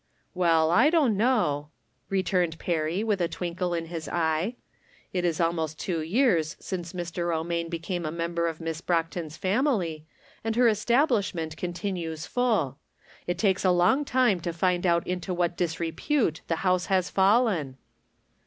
[0.43, 1.69] "Well, I don't know,"
[2.09, 4.55] returned Perry, with a twinkle in his eye."
[5.13, 7.27] It is almost two years since Mr.
[7.29, 10.01] Romaine became a member of Miss Brock ton's famUy,
[10.43, 12.79] and her establishment continues full.
[13.27, 17.11] It takes people a long time to find out into what disrepute the house has
[17.11, 17.77] fallen